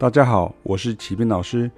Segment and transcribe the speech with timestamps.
[0.00, 1.70] 大家好，我是启斌老师。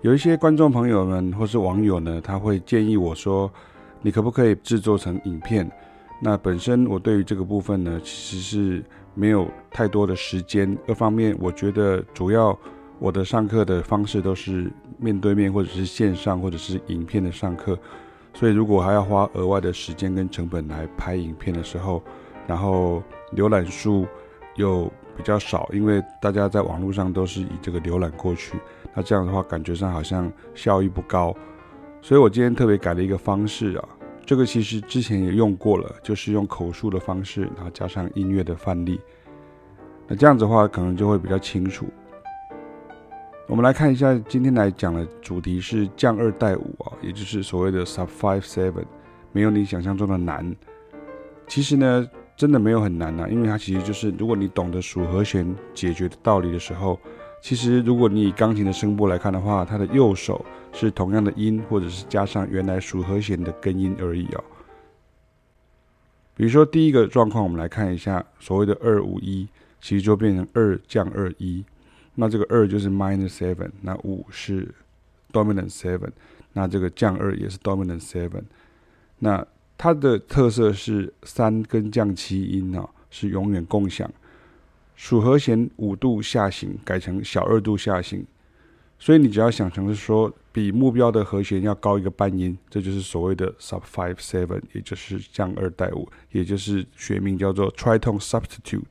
[0.00, 3.52] 有一些观众朋友们或是网友呢，他会建议我说，
[4.00, 5.70] 你可不可以制作成影片？
[6.18, 10.74] 那本身我对于这个部分呢，其实是没有太多的时间。
[10.88, 12.58] 二方面，我觉得主要
[12.98, 17.78] 我的上课的方式都是面对面，或者是线上，或者是影片的上课。
[18.32, 22.02] 所以如果还要花额外的时间跟成本来拍影片的时候，
[22.46, 23.02] 然后
[23.36, 24.06] 浏览数
[24.56, 28.58] 又比较少，因为大家在网络上都是以这个浏览过去，
[28.94, 31.34] 那这样的话感觉上好像效益不高，
[32.00, 33.88] 所以我今天特别改了一个方式啊，
[34.24, 39.00] 这个其实之前也用过了，就是用口述的方式，然后加上音乐的范例，
[40.06, 41.86] 那这样子的话可能就会比较清楚。
[43.48, 48.84] 我们来看一下今天来讲的主题是降二带五啊，也就是所谓的 Sub Five Seven，
[49.32, 50.54] 没有你想象中的难。
[51.46, 52.08] 其实呢。
[52.42, 56.98] 真的没有很难呐、因为它其实就是，如果你懂得数和弦解决的道理的时候，
[57.40, 64.42] 其实如果你以钢琴的声部来看的话，它的右手是同样的音，或者是加上原来数和弦的根音而已哦。
[66.34, 69.46] 比如说第一个状况，我们来看一下所谓的二五一，
[69.80, 71.64] 其实就变成二降二一，
[72.16, 74.74] 那这个二就是 minor seven，那五是
[75.30, 76.10] dominant seven，
[76.54, 78.42] 那这个降二也是 dominant seven，
[79.20, 79.46] 那。
[79.82, 84.08] 它的特色是三根降七音啊，是永远共享。
[84.94, 88.24] 属和弦五度下行改成小二度下行，
[88.96, 98.82] 所以你只要想成是说比目标的和弦要高一个半音，这就是所谓的 sub five seven，也就是降二带五，也就是学名叫做 tritone substitute。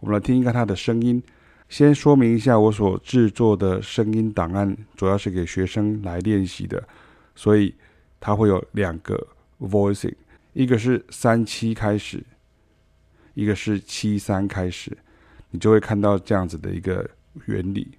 [0.00, 1.22] 我们来听一看它的声音。
[1.70, 6.86] 先说明一下，我所制作的声音档案主要是给学生来练习的，
[7.34, 7.74] 所以
[8.20, 9.28] 它会有两个。
[9.64, 10.14] Voicing，
[10.52, 12.22] 一个是三七开始，
[13.34, 14.96] 一个是七三开始，
[15.50, 17.08] 你就会看到这样子的一个
[17.46, 17.96] 原理。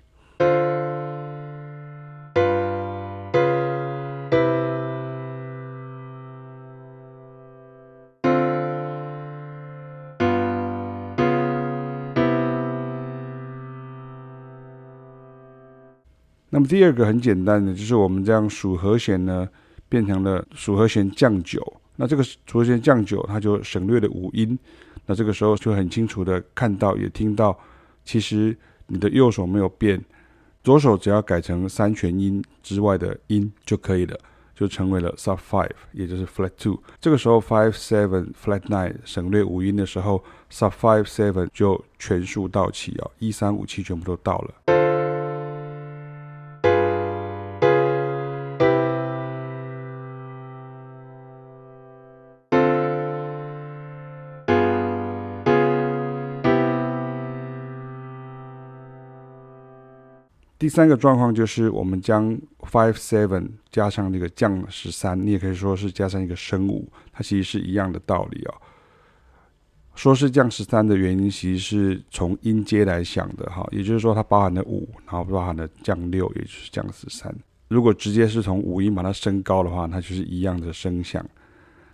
[16.50, 19.50] 那么第二个很简单的，就是我们这样数和弦呢。
[19.90, 21.62] 变成了属和弦降九，
[21.96, 24.58] 那这个属和弦降九，它就省略了五音。
[25.06, 27.58] 那这个时候就很清楚的看到，也听到，
[28.04, 28.58] 其实
[28.88, 30.04] 你的右手没有变，
[30.64, 34.18] 左手只要改成三全音之外的音就可以了，
[34.56, 36.82] 就成为了 sub five，也就是 flat two。
[37.00, 44.85] 这个时候 five seven flat nine 省略五音的时候，sub five seven 就全数到齐啊，一三五七全部都到了。
[60.66, 68.56] 第三个状况就是，我们将 five seven 加上那个降十三，你也可以说是加上一个升五，它其实是一样的道理哦。
[69.94, 77.32] 说是降十三的原因，其实是从音阶来想的哈，也就是说它包含了五，然后包含了降六，也就是降十三。
[77.68, 81.24] 如果直接是从五音把它升高的话，它就是一样的声响。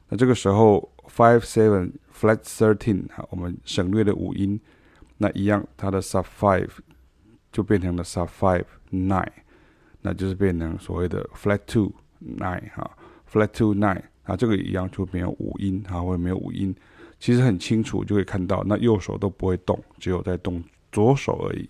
[0.08, 4.58] 那这个时候 five seven flat thirteen 哈，我们省略了五音，
[5.18, 6.70] 那一样它的 sub five。
[7.51, 9.28] 就变成了 sub five nine，
[10.01, 12.89] 那就是变成所谓的 flat two nine 哈
[13.31, 16.73] ，flat two nine 那，这个一样就没有五音哈，或者没有五音，
[17.19, 21.67] 其实很清楚就可以看到，那右手都不会动，只有在动左手而已。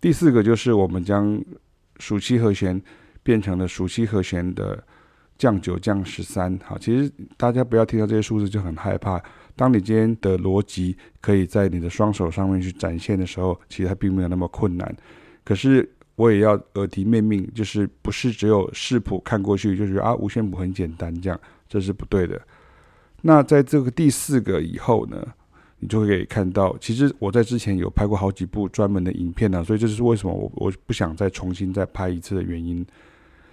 [0.00, 1.42] 第四个就是我们将
[1.98, 2.80] 属七和弦
[3.22, 4.82] 变成了属七和弦的
[5.36, 6.58] 降九降十三。
[6.64, 9.22] 好，其实大家不要听到这些数字就很害怕。
[9.54, 14.96] 当你今天的逻辑可以在你的双手上面去展现的时候，其实它并没有那么困难。
[15.44, 15.86] 可是
[16.16, 21.38] 我也要耳提面命，就是不是只有视谱看过去就觉得啊五线谱很简单这样，
[21.68, 22.40] 这是不对的。
[23.20, 25.26] 那在这个第四个以后呢？
[25.80, 32.86] 你就会可以看到，其实我在之前有拍过好几部专门的影片呢，所以这就是为什么我我不想再重新再拍一次的原因。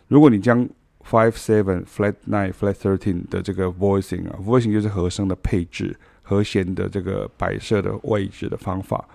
[0.10, 0.68] 如果你将
[1.10, 9.08] five seven flat nine flat thirteen 的这个 voicing 啊，voicing 就是和声的配置，和弦的这个摆设的位置的方法，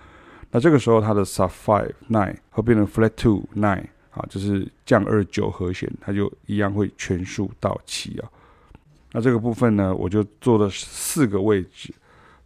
[0.49, 8.29] 那这个时候它的 sub five nine 会变成 flat two nine 啊，就是降二九和弦，它就一样会全数到齐啊。
[9.11, 11.93] 那这个部分呢，我就做了四个位置。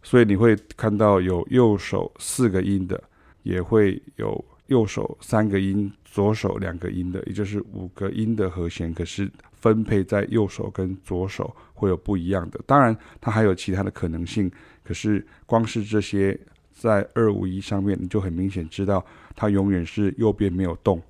[0.02, 3.02] 所以你会看到有右手四个音的，
[3.42, 12.60] 也会有右手三个音，左手两个音的，也就是五个音的和弦，可是分配在右手跟左手会有不一样的。
[12.66, 14.50] 当然，它还有其他的可能性，
[14.84, 16.38] 可是光是这些
[16.72, 19.04] 在二五一上面，你就很明显知道，
[19.34, 21.02] 它永远是右边没有动，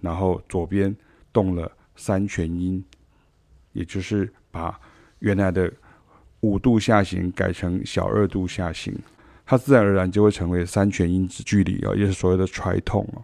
[0.00, 0.94] 然后左边
[1.32, 2.84] 动了三全音，
[3.72, 4.78] 也就是把
[5.18, 5.72] 原来的
[6.40, 8.94] 五度下行改成小二度下行。
[9.44, 13.22] 它自然而然就会成为三全音之距离啊，也是所谓的 triton 啊。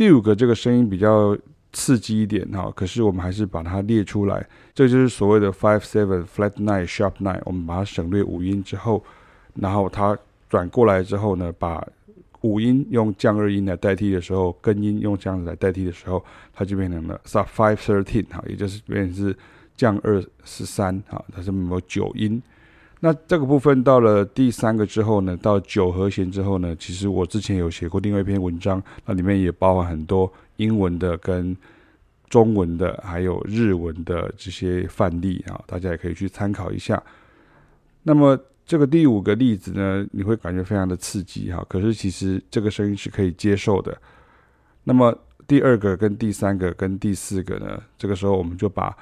[0.00, 1.36] 第五个这个声音比较
[1.74, 7.38] 刺激一点哈，可是我们还是把它列出来，这就是所谓的 five seven flat nine sharp nine。
[7.44, 9.04] 我们把它省略五音之后，
[9.56, 10.16] 然后它
[10.48, 11.86] 转过来之后呢，把
[12.40, 16.24] 五音用降二音来代替的时候，根音用这样子来代替的时候，
[16.54, 19.36] 它就变成了 sub five thirteen 哈，也就是变成是
[19.76, 22.42] 降二十三哈，它是没有九音。
[23.02, 31.56] 那这个部分到了第三个之后呢，到九和弦之后呢，其实我之前有写过另外一篇文章，那里面也包含很多英文的跟
[32.28, 37.02] 中文的，还有日文的这些范例啊，大家也可以去参考一下。
[38.02, 43.96] 那么这个第五个例子呢，你会感觉非常的刺激哈，可是其实这个声音是可以接受的。
[44.84, 48.94] 那么第二个跟第三个跟第四个呢，这个时候我们就把。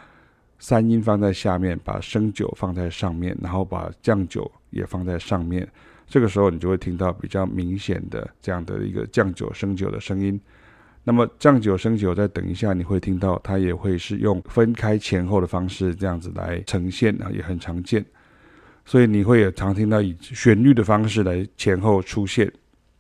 [0.58, 5.66] 三音放在下面，把升九放在上面，然后把降九也放在上面。
[6.06, 10.40] 这个时候，你就会听到比较明显的这样的一个降九升九的声音。
[11.04, 18.04] 那么降九升九，再等一下，你会听到它也会是用分开前后的方式这样子来呈现啊，也很常见。
[18.84, 22.50] 所以你会也常听到以旋律的方式来前后出现。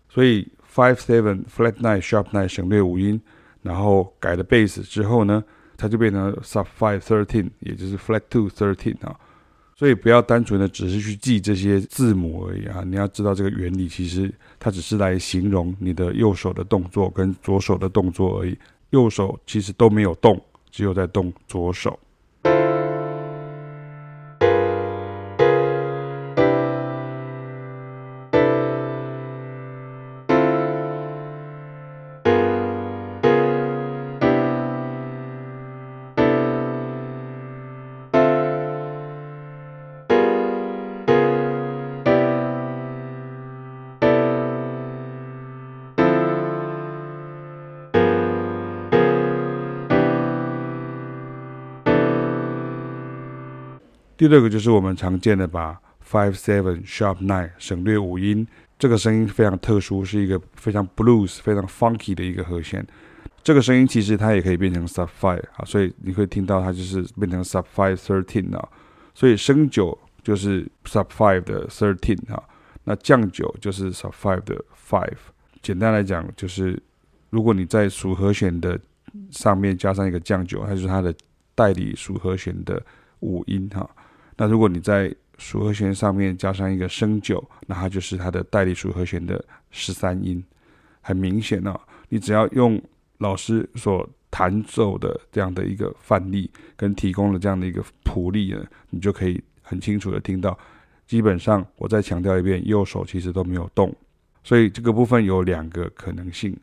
[0.08, 3.20] 所以 five seven flat nine sharp nine 省略五音，
[3.62, 5.42] 然后改了 bass 之后呢，
[5.78, 9.16] 它就变成 sub five thirteen，也就是 flat two thirteen 啊，
[9.76, 18.58] 所以不要单纯的只是去记这些字母而已啊，你要知道这个原理，其实它只是来形容你的右手的动作跟左手的动作而已，
[18.90, 20.38] 右手其实都没有动，
[20.70, 21.98] 只有在动左手。
[54.18, 58.44] 第六个就是我们常见的把 five seven sharp nine 省略五音，
[58.76, 62.84] 这个声音非常特殊，是一个非常 blues、非常 funky 的一个和弦。
[63.44, 68.68] 这个声音其实它也可以变成 sub five 啊，所以你会听到它就是变成 sub five thirteen 啊。
[69.14, 72.42] 所以升九就是 sub five 的 thirteen 啊，
[72.82, 75.16] 那降九就是 sub five 的 five。
[75.62, 76.76] 简单来讲，就是
[77.30, 78.76] 如果你在属和弦的
[79.30, 81.14] 上面加上一个降九，它就是它的
[81.54, 82.84] 代理属和弦的
[83.20, 83.88] 五音哈。
[84.38, 90.42] 那如果你在属和弦上面加上一个升九，那它就是它的代理属和弦的十三音，
[91.00, 91.78] 很明显哦。
[92.08, 92.80] 你只要用
[93.18, 100.56] 老师所弹奏的这样的一个范例，跟提供了这样的一个谱例呢，你就可以很清楚的听到。
[101.06, 103.94] 基本上，我再强调一遍，右手其实都没有动，
[104.44, 106.56] 所以这个部分有两个可能性。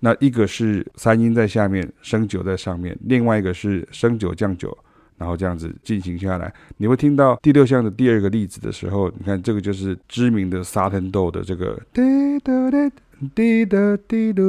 [0.00, 4.76] 那一个是三音在下面，升九在上面；另外一个是升九降九。
[5.22, 12.92] 然后这样子进行下来，你会听到第六项的第二个例子的时候，你看这个就是知名的 Sartendo 的这个滴答滴
[13.32, 14.42] 滴答滴答，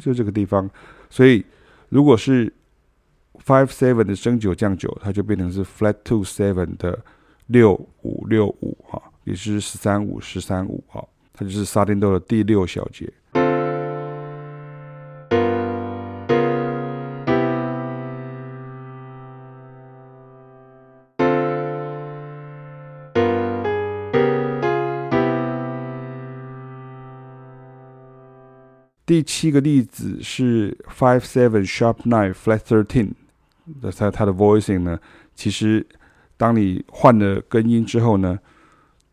[0.00, 0.70] 就这个地方。
[1.10, 1.44] 所以
[1.90, 2.50] 如果是
[3.44, 6.98] five seven 的升九降九，它就变成是 flat two seven 的
[7.48, 13.12] 六五六五哈，也是十三五十三五哈，它就是 Sartendo 的第六小节。
[29.06, 33.12] 第七个例子是 five seven sharp nine flat thirteen，
[33.80, 34.98] 那它它的 voicing 呢，
[35.36, 35.86] 其实
[36.36, 38.36] 当你换了根音之后呢，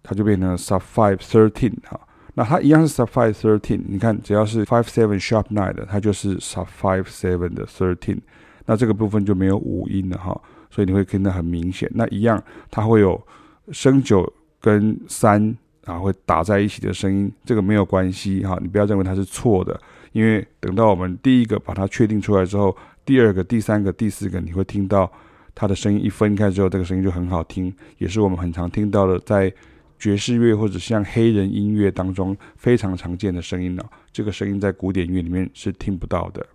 [0.01, 1.99] 它就变成 sub five thirteen 哈。
[2.33, 8.17] 那它一样是 sub five thirteen，你看只要是 five seven sharp nine 的，它就是 sub five seven 的 thirteen。
[8.65, 11.87] 那这个部分就没有五音了哈，所以你会听得很明显。
[11.93, 13.21] 那一样，它会有
[13.71, 19.79] 升九跟三啊会打在一起的声音，这个没有关系哈，你不要认为它是错的，
[20.11, 22.75] 因为等到我们第一个把它确定出来之后，
[23.05, 25.11] 第二个、第三个、第四个，你会听到
[25.53, 29.53] 它的声音一分开之后，这个声音就很好听，也是我们很常听到的，在
[29.99, 33.83] 爵士乐或者像黑人音乐当中非常常见的声音呢。
[34.11, 36.45] 这个声音在古典乐里面是听不到的。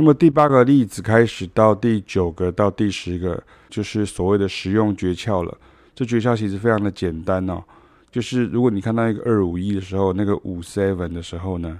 [0.00, 5.54] 那么第八个例子开始到第九个到第十个，就是所谓的实用诀窍了。
[5.94, 7.62] 这诀窍其实非常的简单哦，
[8.10, 11.78] 就是如果你看到一个二五一的时候，那个五 seven 的时候呢，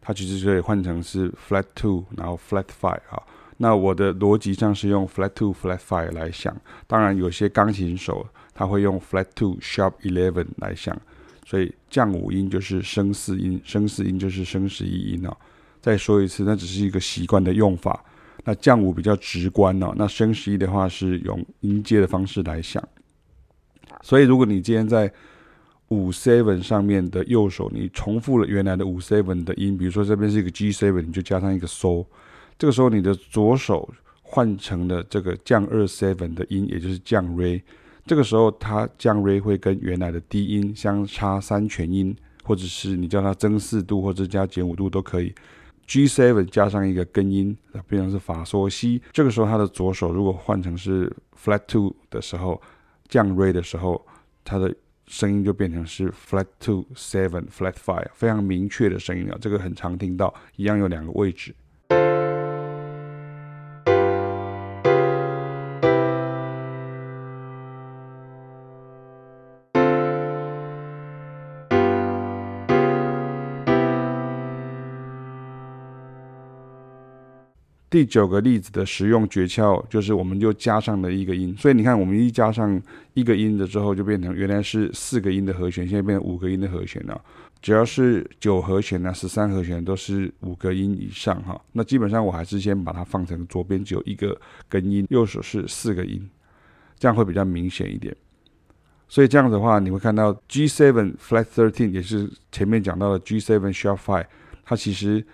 [0.00, 3.22] 它其实可以换成是 flat two，然后 flat five 啊。
[3.58, 6.52] 那我的逻辑上是用 flat two flat five 来想，
[6.88, 11.00] 当然有些钢琴手他会用 flat two sharp eleven 来想，
[11.46, 15.36] 所以降五音就是升四音，升四音就是升十一音哦。
[15.80, 18.04] 再说一次，那只是一个习惯的用法。
[18.44, 22.82] 那降五比较直观哦，那升十一的话是用音阶的方式来想。
[24.02, 25.12] 所以，如果你今天在
[25.88, 32.06] 五 seven 上面的右手，你重复了原来的五 seven 的音，比如说这边是一个 G seven，你就加上一个 So。
[32.58, 37.60] 这个时候，你的左手换成了这个降二 seven 的音，也就是降 Re。
[38.06, 45.34] 这个时候，它降 Re 会跟原来的低音相差三全音，或者是你叫它增四度，或者加减五度都可以。
[45.90, 49.02] G seven 加上一个根音，变成是法索西。
[49.10, 52.62] 这个时候，它的左手如果换成是 Flat Two 的时候，
[53.08, 54.06] 降 Re 的时候，
[54.44, 54.72] 它的
[55.08, 59.36] 声音就变成是 Flat Two Seven Flat Five，非常明确的声音了。
[59.40, 61.52] 这个很常听到，一样有两个位置。
[77.90, 82.80] 第九个例子的实用诀窍就是，我们就加上了一个音，所以你看，我们一加上
[83.14, 87.20] 一个音的之后，就变成原来是四个音的和弦，现在变成五个音的和弦了。
[87.60, 91.60] 只要是九和弦啊、十三和弦都是五个音以上哈。
[91.72, 96.30] 那基本上我还是先把它放成左边只有一个根音，右手是四个音，
[96.96, 98.16] 这样会比较明显一点。
[99.08, 104.26] 所以这样子的话，你会看到 G7 Flat Thirteen 也是前面讲到的 G7 Sharp Five，
[104.64, 105.26] 它其实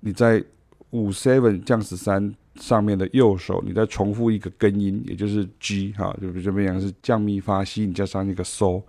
[0.00, 0.44] 你在
[0.90, 8.82] 五 seven 降十三上面的右手，你再重复一个根音，也就是 G 哈，就这边讲是降咪发西，你加上一个 So，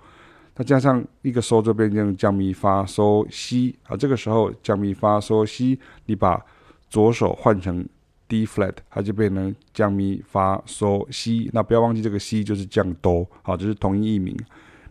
[0.56, 3.96] 它加上一个 So 就变成降咪发 So 西啊。
[3.96, 6.44] 这个时候降咪发 So 西，你把
[6.90, 7.88] 左手换成
[8.28, 11.50] D flat，它就变成降咪发 So 西。
[11.54, 14.36] 那不要忘记这个西就是降哆，好，这是同音异名。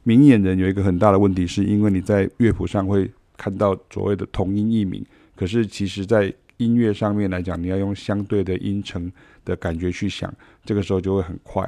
[0.03, 5.05] 明眼人有一个很大的问题，是因为你在乐谱上会看到所谓的同音异名，
[5.37, 9.11] 可是其实在音乐上面来讲，你要用相对的音程
[9.47, 11.67] 的感觉去想，这个时候就会很快。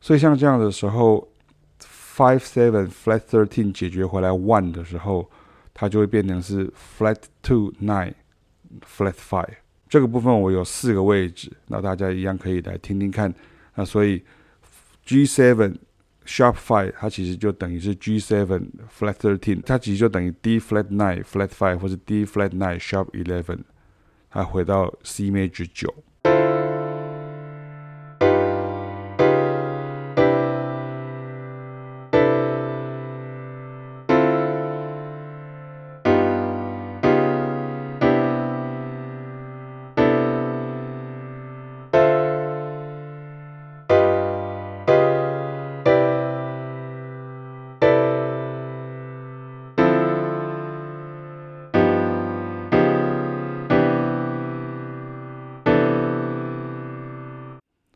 [0.00, 1.28] 所以像这样的时候
[2.16, 5.28] ，five seven flat thirteen 解决回来 one 的时候，
[5.74, 8.14] 它就会变成是 flat two nine
[8.96, 9.54] flat five。
[9.88, 13.34] 这个部分我有四个位置，那大家一样可以来听听看。
[13.74, 14.22] 那所以
[15.04, 15.74] G seven
[16.24, 22.50] sharp five 它其实就等于是 G seven flat thirteen，它其实就等于 D flat nine flat five 或者 D flat
[22.50, 23.58] nine sharp eleven。
[24.30, 25.92] 还回到 C major 九。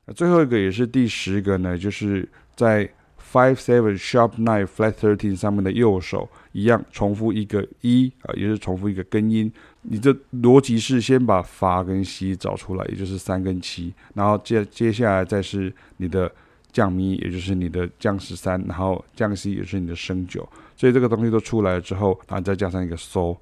[0.06, 2.88] 那最后一个也是第十个呢，就是在
[3.32, 9.52] five seven sharp nine flat thirteen 上面的右手一样重复一个一啊，也是重复一个根音。
[9.82, 16.30] 你的逻辑是先把发跟西找出来，也就是三跟七，然后接接下来再是你的
[16.70, 23.37] 降咪，也就是你的降十三，然后降西也是你的升九，所以这个东西都出来了之后，然后再加上一个嗦，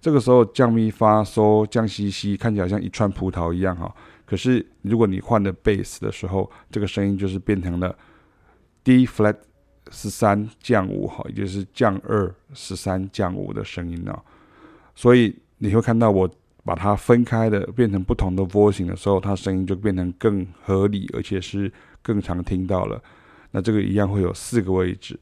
[0.00, 3.92] 这个时候降咪发嗦降西西看起来像一串葡萄一样哈，
[4.32, 7.94] 可是如果你换了贝斯的时候，这个声音就是变成了
[8.82, 9.36] D flat
[9.90, 14.24] 十三降五哈，也就是降二十三降五的声音啊，
[14.94, 16.30] 所以你会看到我。
[16.64, 21.68] 把它分开的变成不同的 voicing 的时候，它声音就变成更合理，而且是
[22.00, 23.02] 更常听到了。
[23.50, 25.18] 那这个一样会有四个位置。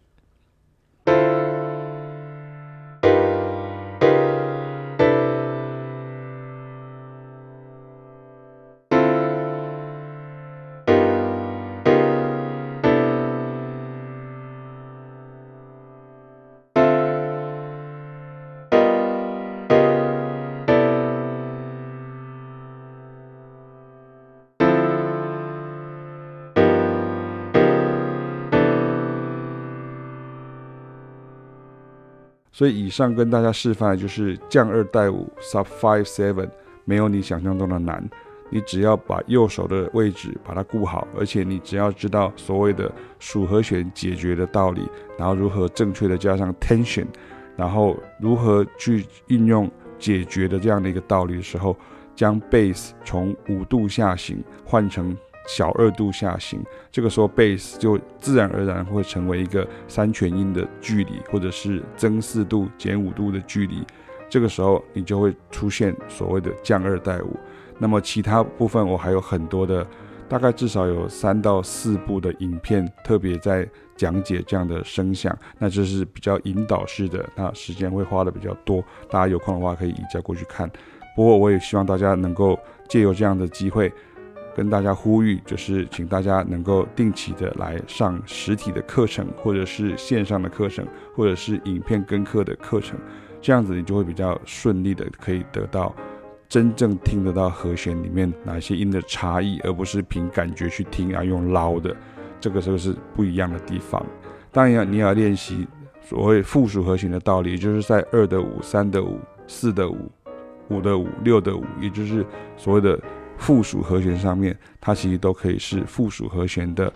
[32.60, 36.46] 所以以上跟大家示范的就是降二带五 sub five seven，
[36.84, 38.06] 没有你想象中的难。
[38.50, 44.82] 你只要把右手的位置把它顾好，而且你只要知道所谓的属和弦解决的道理，
[45.18, 47.06] 然后如何正确的加上 tension，
[47.56, 49.66] 然后如何去运用
[49.98, 51.74] 解决的这样的一个道理的时候，
[52.14, 55.16] 将 bass 从五度下行换成。
[55.48, 63.84] 小二度下行，这个时候贝斯就自然而然会成为一个三全音的距离，或者是增四度减五度的距离。
[64.28, 67.36] 这个时候你就会出现所谓的降二带五。
[67.78, 69.84] 那么其他部分我还有很多的，
[70.28, 78.80] 大概至少有三到四部的影片，特别在讲解这样的声响，那就是比较引导式的，那时间会花的比较多。
[79.10, 80.70] 大家有空的话可以移驾过去看。
[81.16, 82.56] 不过我也希望大家能够
[82.88, 83.92] 借由这样的机会。
[84.54, 92.98] 跟大家呼吁，就是请大家能够定期的来上实体的课程，或者是线上的课程，或者是影片跟课的课程，
[93.40, 95.94] 这样子你就会比较顺利的可以得到
[96.48, 101.94] 真正听得到和弦里面哪些音的差异，而不是凭感觉去听啊，用捞的，
[102.40, 104.04] 这个时候是不一样的地方。
[104.50, 105.66] 当然，你要练习
[106.02, 110.10] 所谓附属和弦的道理，就是在二的五、三的五、四的五、
[110.68, 113.00] 五的五、六的五，也就是所谓的。
[113.40, 116.92] 附属和弦上面，它其实都可以是附属和弦的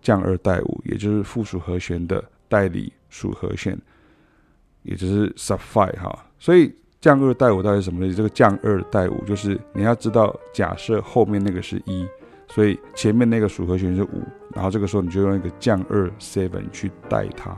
[0.00, 3.76] 降二带五，也就是附属和弦的代理属和弦，
[4.84, 6.24] 也就是 sub five 哈。
[6.38, 8.14] 所以降二带五到底是什么呢？
[8.14, 12.06] 这个降二带五就是你要知道，假设后面那个是一，
[12.46, 14.22] 所以前面那个属和弦是五，
[14.54, 17.50] 然后这个时候你就用一个降二 seven 去带它，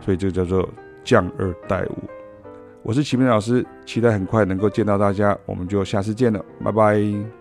[0.00, 0.68] 所以这个叫做
[1.04, 1.98] 降二带五。
[2.82, 7.37] 我是齐明老师，期待很快能够见到大家，我们就下次见了，拜拜。